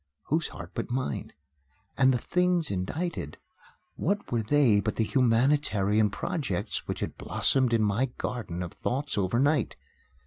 Whose 0.29 0.47
heart 0.47 0.71
but 0.73 0.89
mine? 0.89 1.31
And 1.95 2.11
the 2.11 2.17
things 2.17 2.71
indited 2.71 3.37
what 3.95 4.31
were 4.31 4.41
they 4.41 4.79
but 4.79 4.95
the 4.95 5.03
humanitarian 5.03 6.09
projects 6.09 6.87
which 6.87 7.01
had 7.01 7.19
blossomed 7.19 7.71
in 7.71 7.83
my 7.83 8.07
garden 8.17 8.63
of 8.63 8.73
thoughts 8.73 9.15
over 9.15 9.37
night? 9.37 9.75